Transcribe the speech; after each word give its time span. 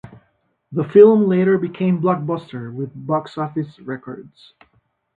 The 0.71 0.83
film 0.83 1.27
later 1.29 1.59
became 1.59 2.01
blockbuster 2.01 2.73
with 2.73 2.89
box 3.05 3.37
office 3.37 3.77
records. 3.79 4.55